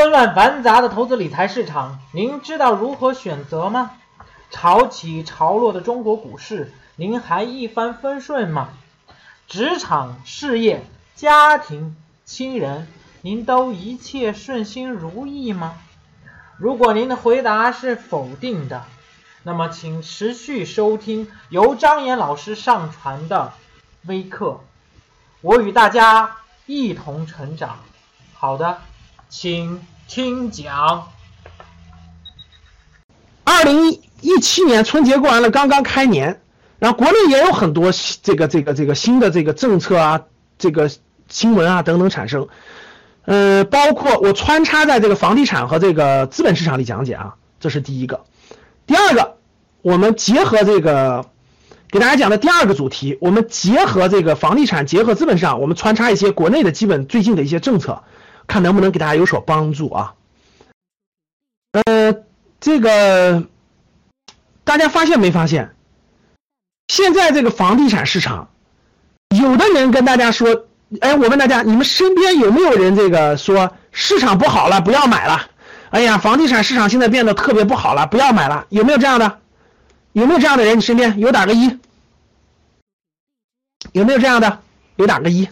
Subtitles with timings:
[0.00, 3.90] 纷乱繁杂的投资理财市场，您知道如何选择吗？
[4.50, 8.70] 潮起潮落的中国股市，您还一帆风顺吗？
[9.46, 12.88] 职场、事业、家庭、亲人，
[13.20, 15.74] 您都一切顺心如意吗？
[16.56, 18.84] 如果您的回答是否定的，
[19.42, 23.52] 那么请持续收听由张岩老师上传的
[24.06, 24.60] 微课，
[25.42, 27.76] 我与大家一同成长。
[28.32, 28.80] 好的，
[29.30, 31.06] 请听讲。
[33.44, 36.40] 二零一七年春节过完了，刚刚开年，
[36.80, 40.22] 然后国内也有很多这个这个这个新的这个政策啊，
[40.58, 40.90] 这个
[41.28, 42.48] 新闻啊等等产生。
[43.24, 48.24] 呃，包括我穿插在这个房地产和这个资本市场里讲解啊，这是第一个。
[48.84, 49.36] 第二个，
[49.82, 51.24] 我们结合这个
[51.88, 58.02] 给大家讲的第二个主题，我们结合这个房地产，结合资本市场，我们穿插一些国内的基本最近的一些政策，
[58.50, 60.14] 看能不能给大家有所帮助啊。
[61.70, 62.14] 呃，
[62.58, 63.46] 这个
[64.64, 65.72] 大家发现没发现？
[66.88, 68.50] 现在这个房地产市场，
[69.28, 70.66] 有的人跟大家说。
[71.00, 75.48] 哎，我问大家，你们身边有没有人这个说市场不好了，不要买了？
[75.90, 78.66] 哎呀，房地产市场现在变得特别不好了，不要买了？
[78.70, 79.38] 有没有这样的？
[80.14, 80.78] 有没有这样的人？
[80.78, 81.78] 你身边有打个一？
[83.92, 84.60] 有没有这样的？
[84.96, 85.48] 有打个一？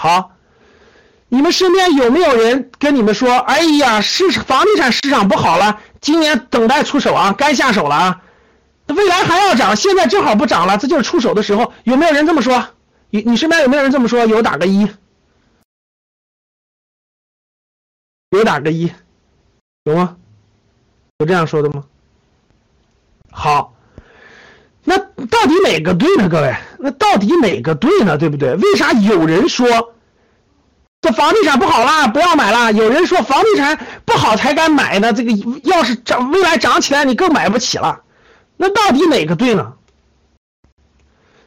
[0.00, 0.30] 好，
[1.28, 3.36] 你们身边有没有人跟你们说？
[3.36, 8.22] 哎呀，市房地产市场不好了，今年等待出手啊，该下手了啊？
[8.86, 11.72] 未来还要涨，现在正好不涨了，这就是出手的时候。
[11.82, 12.68] 有没有人这么说？
[13.10, 14.24] 你你身边有没有人这么说？
[14.24, 14.88] 有打个一，
[18.30, 18.92] 有打个一，
[19.82, 20.16] 有吗？
[21.18, 21.82] 有这样说的吗？
[23.32, 23.74] 好，
[24.84, 26.28] 那到底哪个对呢？
[26.28, 28.16] 各位，那到底哪个对呢？
[28.16, 28.54] 对不对？
[28.54, 29.94] 为啥有人说
[31.00, 32.72] 这房地产不好啦，不要买了？
[32.72, 35.12] 有人说房地产不好才敢买呢？
[35.12, 35.32] 这个
[35.64, 38.02] 要是涨，未来涨起来，你更买不起了。
[38.56, 39.74] 那到底哪个对呢？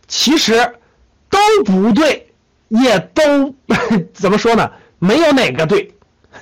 [0.08, 0.75] 其实
[1.30, 2.34] 都不对，
[2.70, 3.56] 也都
[4.14, 4.72] 怎么说呢？
[5.00, 5.94] 没有哪个对，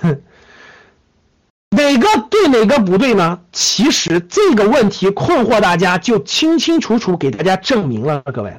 [1.70, 3.40] 哪个对哪个不对呢？
[3.52, 8.22] 其实这个问题困惑大家，就清清楚楚给大家证明了。
[8.32, 8.52] 各位，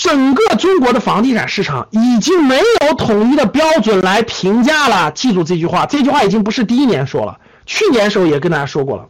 [0.00, 5.10] 整个中国的房地产市场已经没有统一的标准来评价了。
[5.10, 9.08] 记住这句话，这句话已经不是第一年说了，去年时候也跟大家说过了。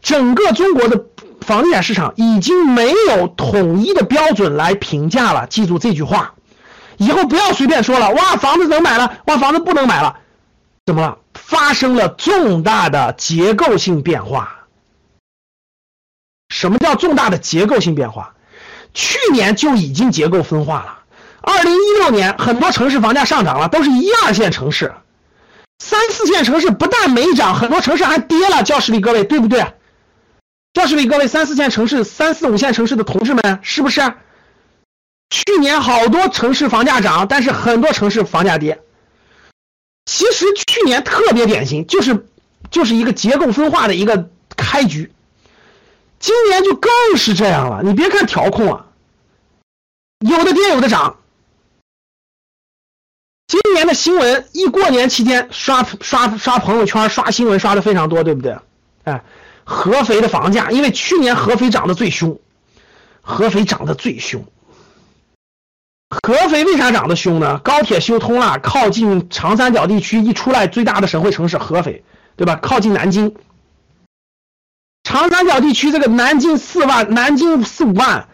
[0.00, 1.06] 整个中国的
[1.40, 6.34] 房地产市场已经没有统一的标准来评价了，记住这句话，
[6.98, 8.12] 以后不要随便说了。
[8.12, 10.18] 哇，房子能买了，哇，房子不能买了，
[10.84, 11.18] 怎么了？
[11.34, 14.66] 发生了重大的结构性变化。
[16.48, 18.34] 什么叫重大的结构性变化？
[18.96, 20.98] 去年就已经结构分化了。
[21.42, 24.94] 二零一六年，很多城市房价上涨了，都是一二线城市，
[25.78, 28.62] 三四线城市不但没涨，很多城市还跌了。
[28.62, 29.66] 教室里各位，对不对？
[30.72, 34.14] 教室里各位三四线城市、三四五线城市的同志们，是不是？
[35.28, 38.80] 去年好多城市房价涨，但是很多城市房价跌。
[40.06, 42.26] 其实去年特别典型，就是
[42.70, 45.12] 就是一个结构分化的一个开局。
[46.18, 47.82] 今年就更是这样了。
[47.82, 48.86] 你别看调控啊，
[50.20, 51.16] 有的跌有的涨。
[53.46, 58.56] 今年的新闻一过年期间刷刷刷朋友圈、刷新闻刷的非常多，对不对？
[59.04, 59.22] 哎。
[59.68, 62.38] 合肥的房价，因为去年合肥涨得最凶，
[63.20, 64.44] 合肥涨得最凶。
[66.08, 67.58] 合肥为啥涨得凶呢？
[67.64, 72.04] 高铁修通了，靠近长三角地区，一出来最大的省会城市合肥，
[72.36, 72.54] 对吧？
[72.62, 73.34] 靠近南京。
[75.16, 78.26] 长三角地区这个南京四万，南京四五万。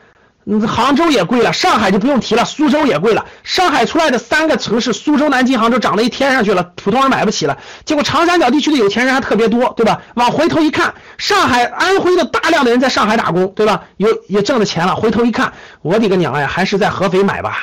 [0.45, 3.25] 嗯，杭州也贵了，上海就不用提了，苏州也贵了。
[3.45, 7.57] 上海出来的三个城市，苏州、南京、杭州涨到一天上去了，普通人买不起了。
[7.85, 10.03] 结果长三角地区的有钱人还特别多，对吧？
[10.15, 13.85] 往回头一看，上海、安徽的大量的人在上海打工，对吧？
[13.99, 14.97] 有也挣了钱了。
[14.97, 15.53] 回头一看，
[15.83, 17.57] 我的个娘呀，还是在合肥买吧。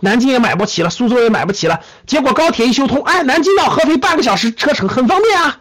[0.00, 1.80] 南京也买不起了，苏州也买不起了。
[2.06, 5.56] 结果高铁一修通，哎，南京到合肥半个小时车程，很方便啊。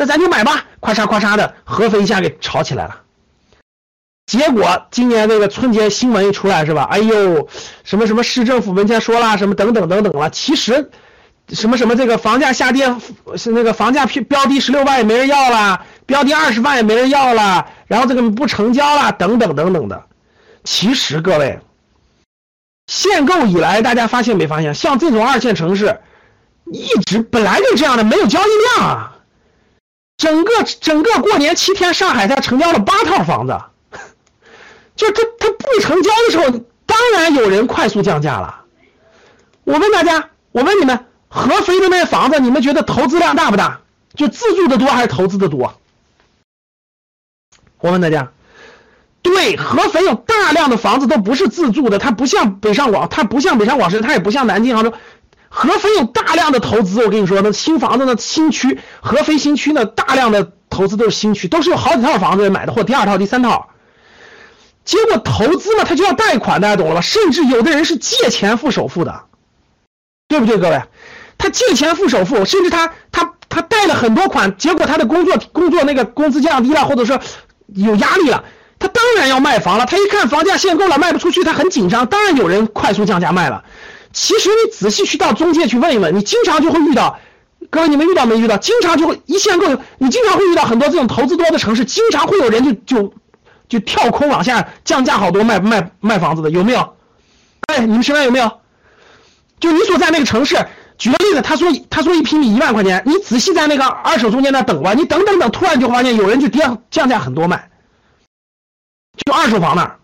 [0.00, 3.02] 那咱就买吧，咵嚓咵嚓的，合肥一下给炒起来了。
[4.24, 6.84] 结果今年这个春节新闻一出来是吧？
[6.84, 7.46] 哎呦，
[7.84, 10.30] 什么什么市政府文件说了什么等等等等了。
[10.30, 10.90] 其实，
[11.50, 12.96] 什么什么这个房价下跌
[13.36, 20.02] 是那个房价标标低十六万也没人要了，标低二十万也没人要了，然后这个不成交了等等等等的。
[20.64, 21.60] 其实各位，
[22.86, 26.00] 限购以来大家发现没发现，像这种二线城市，
[26.72, 29.16] 一直本来就这样的，没有交易量啊。
[30.20, 33.58] 整个整个过年七天，上海才成交了八套房子。
[34.94, 38.64] 就他他不成交的时候，当然有人快速降价了。
[39.64, 43.80] 我问大家，我问你们，合肥的那些房子，你们觉得投资量大不大？
[44.14, 45.80] 就自住的多还是投资的多？
[47.78, 48.30] 我问大家，
[49.22, 54.92] 对，合肥有大量的房子都不是自住的，它不像北上广，它不像北上广深，它也不像南京、杭州。
[55.52, 63.68] 合肥有大量的投资，我跟你说，那新房子呢，新区，合肥新区呢，大量的投资都是新区，都是有好几套房子买的，或第二套、第三套。
[64.84, 67.00] 结果投资嘛，他就要贷款，大家懂了吧？
[67.00, 69.24] 甚至有的人是借钱付首付的，
[70.28, 70.80] 对不对，各位？
[71.36, 77.20] 他借钱付首付，甚至他他他贷了很多款，结果他的工作工作那个工资降低了，或者说
[77.74, 78.44] 有压力了，
[78.78, 79.86] 他当然要卖房了。
[79.86, 83.64] 他一看房价限购了，卖不出去，他很紧张，当然有人快速降价卖了。
[84.12, 87.18] 其实你仔细去到中介去问一问，你经常就会遇到，
[87.70, 88.56] 各位你们遇到没遇到？
[88.56, 89.66] 经常就会一线购，
[89.98, 93.14] 你经常会遇到很多这种投资多的城市，经常会有人就就
[93.68, 96.96] 就跳空往下降价好多卖卖卖房子的，有没有？
[97.66, 98.60] 哎，你们身边有没有？
[99.60, 100.56] 就你所在那个城市，
[100.98, 107.70] 举个例子，他说他说一平米一万块钱，你仔细在那个二手中介那等吧，你等等等，突然就发现有人就跌降价很多卖，
[109.24, 110.00] 就二手房那儿，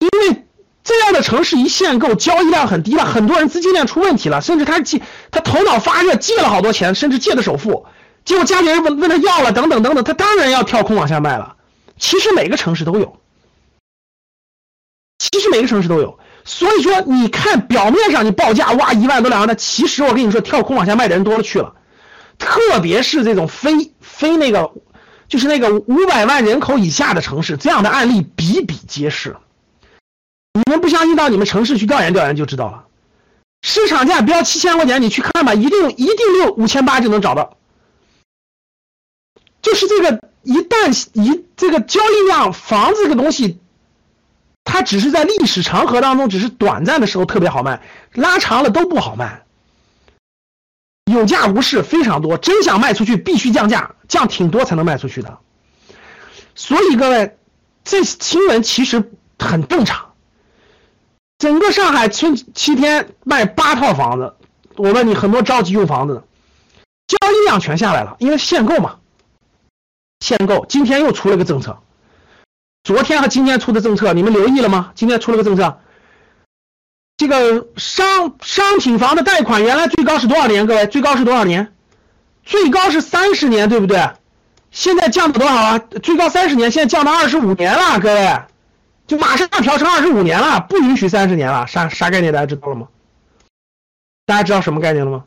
[0.00, 0.43] 因为。
[0.84, 5.00] 这样的城市一限购，交易量很低了，很多人资金链出问题了，甚至他借
[5.30, 7.86] 他头脑发热借了好多钱，甚至借的首付，
[8.26, 11.56] 结果家里人问问他要了，等等等等，他当然要跳空往下卖了。
[11.98, 13.18] 其实每个城市都有，
[15.18, 21.72] 其实每个城市都有，所以说你看表面上你报价哇一万多两万的，其实我跟你说跳空往下卖的人多了去了，
[22.38, 24.72] 特别是这种非非那个
[25.28, 29.36] 就是那个五百万人口以下的城市，这样的案例比比皆是。
[30.54, 32.86] 你们不相信，到你们城市去调研调研就知道了。
[33.62, 37.56] 市场价标七千块钱，你去看吧，一定一定六五千八就能找到。
[39.60, 43.58] 就是这个，一旦一这个交易量，房子这个东西，
[44.62, 49.42] 它只是在历史长河当中，只是短暂的时候特别好卖，拉长了都不好卖。
[51.10, 55.38] 有价无市非常多，真想卖出去必须降价，降挺多才能卖出去的。
[56.54, 57.36] 所以各位，
[57.82, 60.13] 这新闻其实很正常。
[61.44, 64.32] 整个上海春七天卖八套房子，
[64.76, 66.24] 我问你，很多着急用房子的，
[67.06, 68.96] 交易量全下来了，因为限购嘛。
[70.20, 71.76] 限购，今天又出了个政策，
[72.82, 74.92] 昨天和今天出的政策，你们留意了吗？
[74.94, 75.80] 今天出了个政策，
[77.18, 80.66] 这个商商品房的贷款原来最高是多少年？
[80.66, 81.74] 各位，最高是多少年？
[82.42, 84.12] 最高是三十年，对不对？
[84.70, 85.78] 现在降到多少啊？
[86.02, 88.38] 最高三十年，现在降到二十五年了，各位。
[89.06, 92.32] 就马上要调成二十五年了，不允许三十年了，啥啥概念？
[92.32, 92.88] 大家知道了吗？
[94.24, 95.24] 大家知道什么概念了吗？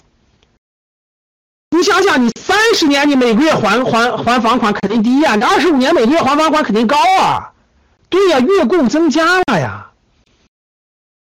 [1.70, 7.54] 你想想，你三十年你每个月还还还房款肯定低呀，你二十五年每个月还房款肯定高啊。
[8.10, 9.92] 对呀，月供增加了呀。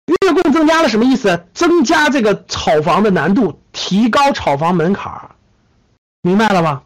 [0.06, 1.46] 月供增加了什么意思？
[1.52, 5.30] 增加这个炒房的难度，提高炒房门槛
[6.22, 6.82] 明白了吗？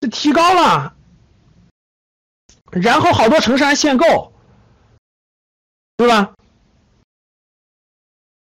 [0.00, 0.94] 这提高了。
[2.70, 4.32] 然后好多城市还限购，
[5.96, 6.32] 对吧？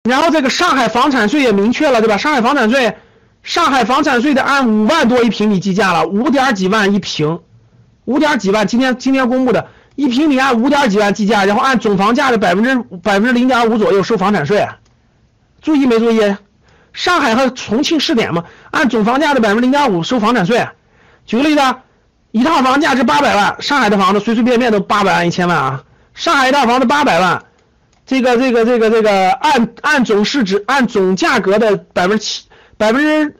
[0.04, 2.18] 然后这个上海房产税也明确了，对吧？
[2.18, 2.98] 上海房产税，
[3.42, 7.42] 上海房产税得按五万多一平米计价了，五点几万一平，
[8.06, 14.68] 五点几万，今天今天公布的一平米按五点几万计价，然后按总房价的百分之百分之零点五左右收房产税，
[15.62, 16.36] 注意没注意？
[16.92, 20.68] 上海和重庆试点嘛，按总房价的百分之零点五收房产税，
[21.26, 21.62] 举个例子。
[22.34, 25.84] 一套房价值八百万，上海的房子随随便便都八百万一千万啊！
[26.16, 27.46] 上海一套房子八百万，
[28.08, 33.36] 这个这个这个这个按按总市值按总价格的百分之七百分之，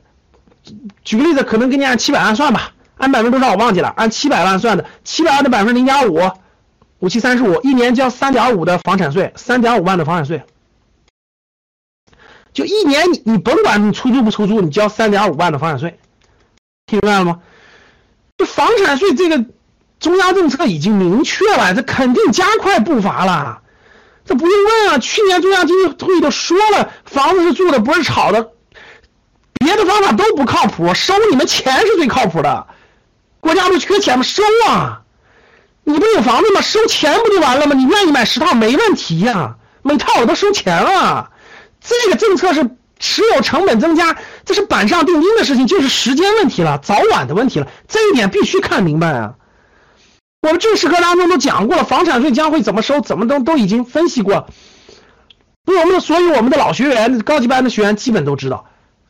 [1.02, 6.30] 举个例子，可能给你按七百万算吧，按百分之多少我忘记了，按七百万算的，七百万的百分之零点五，
[7.00, 10.44] 五七三十五，一年交三点五的房产税，三点五万的房产税，
[12.52, 15.98] 就一年你你甭管你出租不出租，你交三点五万的房产税，
[16.86, 17.40] 听明白了吗？
[18.44, 19.44] 房产税这个
[20.00, 23.60] 中央政策已经明确了，这肯定加快步伐了，
[24.24, 24.98] 这不用问啊。
[24.98, 28.50] 去年中央经济会议都说了，房子是住的，不是炒的，
[29.54, 32.66] 别的方法都不靠谱，收你们钱是最靠谱的。
[33.40, 34.24] 国家不缺钱吗？
[34.24, 35.02] 收啊！
[35.84, 36.60] 你不有房子吗？
[36.60, 37.74] 收钱不就完了吗？
[37.74, 41.30] 你愿意买十套没问题呀，每套我都收钱了。
[41.80, 42.76] 这个政策是。
[43.04, 47.68] 持有成本增加，这是板上钉钉的事情，就是时间问题了，早晚的问题了。
[47.86, 49.34] 这一点必须看明白啊！
[50.40, 54.46] 我们正式课当中都讲过了，房产税将会怎么收，怎么都都已经分析过。
[55.66, 58.64] 我们所以我们的老学员、高级班的学员基本都知道，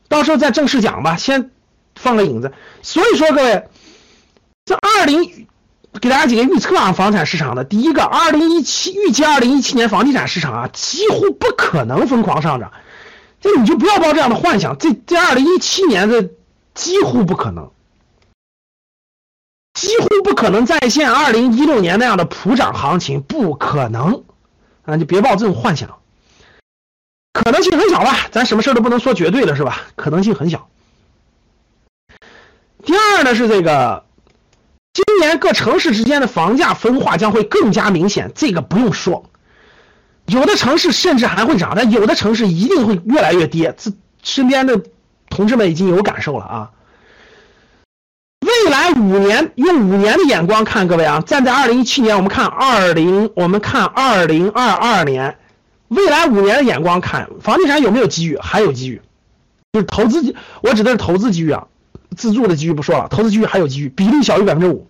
[0.09, 1.53] 到时候再正式讲吧，先
[1.95, 2.53] 放个影子。
[2.83, 3.69] 所以说各位，
[4.65, 5.47] 这二零
[6.01, 12.73] 给大家几个预测啊，房产市场的第一个，二零一七预计二零一七年房地产市场啊，几乎不可能疯狂上涨，
[13.45, 16.31] 这你就不要抱这样的幻想，这这二零一七年的
[16.73, 17.71] 几乎不可能，
[19.75, 24.25] 几乎不可能再现二零一六年那样的普涨行情，不可能
[24.87, 25.99] 啊，你别抱这种幻想，
[27.35, 29.83] 可能性很小吧，咱什么事都不能说绝对的是吧？
[29.95, 30.67] 可能性很小。
[32.83, 34.07] 第二呢是这个。
[34.95, 39.29] 今年各城市之间的房价分化将会更加明显，这个不用说。
[40.27, 43.75] 有的城市甚至还会涨，但有的城市一定会越来越跌。
[43.77, 44.81] 这身边的
[45.29, 46.71] 同志们已经有感受了啊！
[48.41, 55.39] 未来五年，用五年的眼光看，各位啊，站在二零一七年，我们看二零，我们看二零二二年，
[55.89, 58.39] 未来五年的眼光看，房地产有没有机遇？
[58.39, 59.03] 还有机遇，
[59.73, 61.67] 就是投资，我指的是投资机遇啊。
[62.17, 64.87] 自住的机遇不说了，投资机遇还有机遇，比例小于百分之五，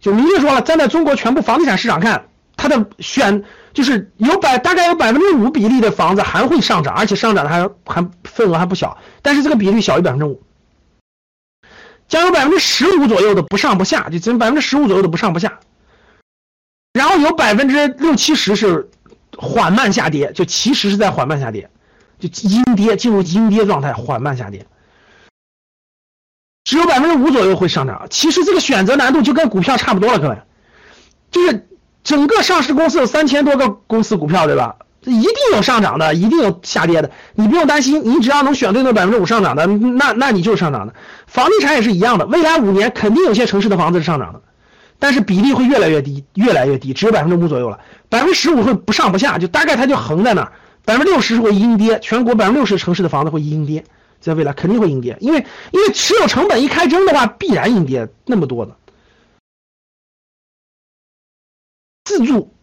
[0.00, 2.26] 就明确说了，站在中国全部房地产市场看，
[2.56, 3.44] 它的选
[3.74, 10.42] 就是有百大概有百分之五比例的房子还会上涨，而且上涨的还还份额还不小，但是这个比例小于百分之五，
[12.08, 15.60] 将有百分之十五左右的不上不下，就只百分之十五左右的不上不下，
[16.94, 18.88] 然后有百分之六七十是
[19.36, 21.68] 缓慢下跌，就其实是在缓慢下跌，
[22.18, 24.66] 就阴跌进入阴跌状态，缓慢下跌。
[26.64, 30.36] 只有百分之五左右会上涨，其实这个选择难度就跟股票差不多了，各位，
[31.30, 31.68] 就是
[32.06, 34.76] 整个上市公司有三千多个公司股票，对吧？
[35.02, 40.94] 一定有上涨的，一定有下跌的，你不用担心，你只要能选对那百分之五上涨的，那那你就是上涨的。
[41.26, 44.40] 房地产也是一样的，未来五年肯定有些城市的房子是上涨的，
[45.00, 50.52] 但是比例会越来越低，越来越低，只有百分之五左右了，百分之十五会不上不下，就大概它就横在那儿，
[50.84, 53.84] 百分之六十会阴跌，全国百分之六十城市的房子会阴跌。
[54.18, 58.72] 在未来肯定会阴跌，因为因为持有成本一开征的话，必然阴跌那么多的。
[62.06, 62.54] 自住，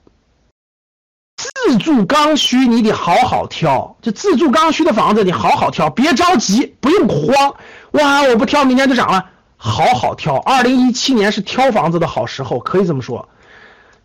[1.35, 7.53] 自住刚需你得好好挑，就自住刚需的房子你好好挑，别着急，不用慌。
[7.91, 9.25] 哇，我不挑，明天就涨了，
[9.57, 10.37] 好好挑。
[10.37, 13.27] 二零一七年是挑房子的好时候，可以这么说。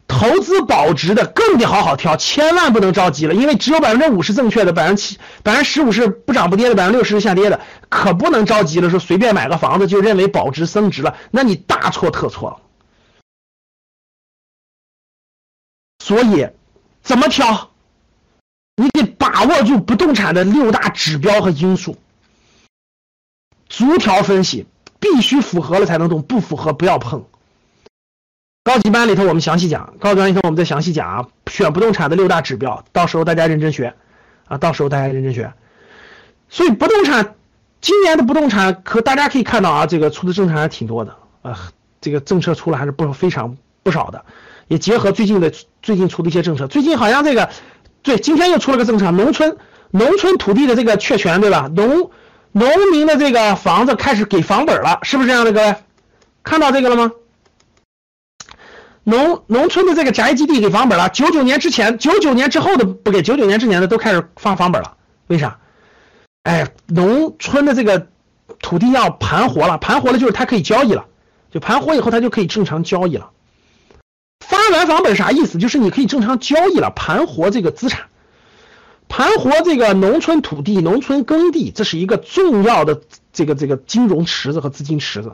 [0.08, 12.56] 投资保值的更得好好挑，千万不能着急了，因为只有百分之五是正确的，百分之七、百分之十五是不涨不跌的，百分之六十是下跌的，可不能着急了，说随便买个房子就认为保值升值了，那你大错特错了。
[16.08, 16.48] 所以，
[17.02, 17.68] 怎么挑？
[18.76, 21.98] 你得把握住不动产的六大指标和因素，
[23.68, 24.66] 逐条分析，
[25.00, 27.26] 必须符合了才能动，不符合不要碰。
[28.64, 33.94] 高级班里头我们详细讲，高级班里头我们再详细讲啊，选不动产的六大指标，到时候大家认真学
[34.46, 35.52] 啊，到时候大家认真学。
[36.48, 37.34] 所以不动产
[37.82, 44.24] 今年的不动产，可大家可以看到啊，这个出的政策还挺多的啊，这个政策出来还是不非常不少的，
[44.68, 47.50] 也结合最近的最近出的一些政策，最近好像这个
[48.02, 49.56] 对，今天又出了个政策，农村
[49.90, 51.68] 农村土地的这个确权对吧？
[51.74, 52.10] 农
[52.52, 55.74] 农民的这个房子开始给房本了，是不是这样的各位？
[56.42, 57.10] 看到这个了吗？
[59.04, 64.96] 农农村的这个宅基地给房本了，九九年之前、九九年之后的不给，九九年之前的都开始发房本了。
[65.28, 65.58] 为啥？
[66.42, 68.06] 哎，农村的这个
[68.60, 71.06] 土地要盘活了，盘活了就是它可以交易了，
[71.50, 73.30] 就盘活以后它就可以正常交易了。
[74.40, 75.58] 发完房本啥意思？
[75.58, 78.08] 就是你可以正常交易了，盘活这个资产，
[79.08, 83.02] 盘活这个农村土地、农村耕地，这是一个重要的
[83.32, 85.32] 这个这个金融池子和资金池子。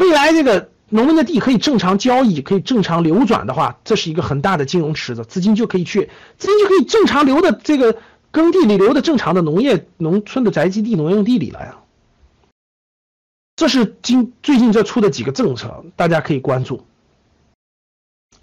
[0.00, 0.70] 未来这个。
[0.90, 7.96] 农民的地可以正常交易，可以正常流转的话，这是一个很大的金融池子，资金就可以去，资金就可以正常流的这个
[8.30, 11.78] 耕地里流的正常的农业农村的宅基地、农用地里了呀。
[13.56, 16.84] 这是今最近这出的几个政策，大家可以关注。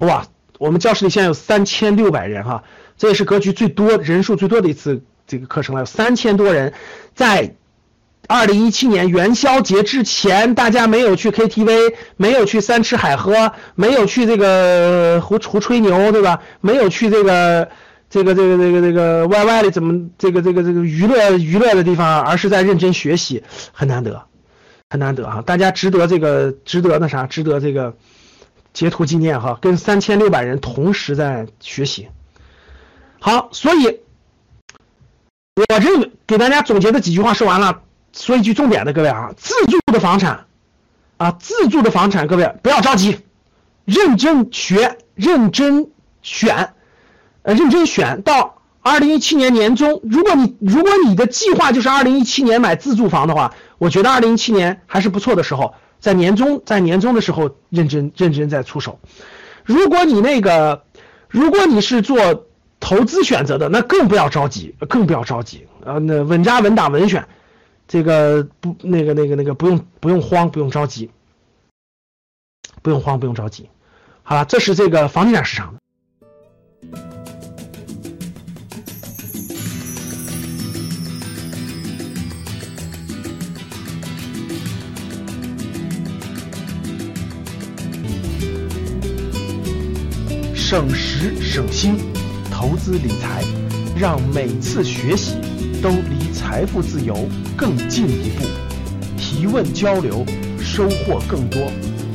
[0.01, 0.27] 哇，
[0.59, 2.63] 我们教室里现在有三千六百人哈，
[2.97, 6.73] 这也是格局最多、人数最多的一次这个课程了，有三千多人
[7.15, 7.55] 在。
[8.27, 16.39] 二零一七年元宵节之前，大家没有去 KTV，没有去三吃海喝，没有去这个胡胡吹牛，对吧？
[16.61, 17.67] 没有去这个
[18.09, 23.43] 这个这个这个这个 YY 的怎么这个这个这个娱乐娱乐的地方，而是在认真学习，
[23.73, 24.23] 很难得，
[24.89, 25.41] 很难得啊！
[25.45, 27.95] 大家值得这个值得那啥，值得这个
[28.73, 32.09] 截图纪念哈，跟三千六百人同时在学习。
[33.19, 33.99] 好，所以
[35.55, 37.81] 我这给大家总结的几句话说完了。
[38.13, 40.45] 说一句重点的，各位啊，自住的房产，
[41.15, 43.21] 啊，自住的房产，各位不要着急，
[43.85, 45.89] 认真学，认真
[46.21, 46.73] 选，
[47.43, 58.99] 呃，认真选到二零一七年年中，如果你如果你的计划就是二零一七年买自住房的话，我觉得二零一七年还是不错的时候，在年终在年终的时候认真认真在出手。
[59.63, 60.83] 如果你那个，
[61.29, 62.47] 如果你是做
[62.79, 65.99] 投资选择的，那更不要着急，更不要着急啊！
[65.99, 67.27] 那稳扎稳打稳选，
[67.87, 71.11] 这个不那个那个那个不用不用慌，不用着急，
[72.81, 73.69] 不用慌，不用着急。
[74.23, 75.75] 好了，这是这个房地产市场。
[90.71, 91.97] 省时省心，
[92.49, 93.43] 投资理财，
[93.93, 95.33] 让每次学习
[95.83, 98.45] 都离财富自由更进一步。
[99.17, 100.25] 提问交流，
[100.61, 101.69] 收获更多，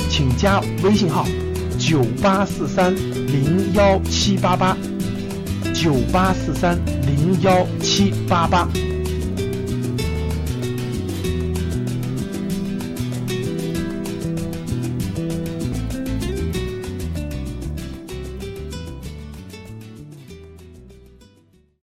[0.08, 1.26] 请加微信号：
[1.78, 4.74] 九八四三零幺七八八，
[5.74, 8.66] 九八四三零幺七八八。